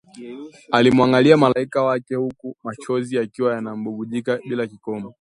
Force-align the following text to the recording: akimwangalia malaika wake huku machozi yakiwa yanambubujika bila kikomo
akimwangalia 0.71 1.37
malaika 1.37 1.83
wake 1.83 2.15
huku 2.15 2.57
machozi 2.63 3.15
yakiwa 3.15 3.53
yanambubujika 3.55 4.37
bila 4.49 4.67
kikomo 4.67 5.09